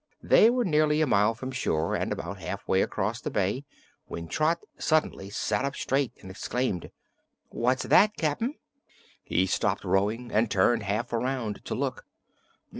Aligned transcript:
They 0.23 0.49
were 0.49 0.65
nearly 0.65 0.99
a 1.01 1.05
mile 1.05 1.35
from 1.35 1.51
shore 1.51 1.93
and 1.93 2.11
about 2.11 2.39
halfway 2.39 2.81
across 2.81 3.21
the 3.21 3.29
bay 3.29 3.65
when 4.07 4.27
Trot 4.27 4.59
suddenly 4.79 5.29
sat 5.29 5.63
up 5.63 5.75
straight 5.75 6.11
and 6.21 6.31
exclaimed: 6.31 6.89
"What's 7.49 7.83
that, 7.83 8.17
Cap'n?" 8.17 8.55
He 9.23 9.45
stopped 9.45 9.83
rowing 9.83 10.31
and 10.31 10.49
turned 10.49 10.81
half 10.81 11.13
around 11.13 11.63
to 11.65 11.75
look. 11.75 12.07